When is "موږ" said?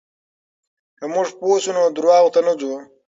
1.13-1.27